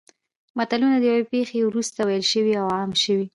متلونه 0.57 0.97
د 0.99 1.03
یوې 1.11 1.25
پېښې 1.33 1.57
وروسته 1.63 1.99
ویل 2.03 2.25
شوي 2.33 2.53
او 2.61 2.67
عام 2.77 2.91
شوي 3.03 3.27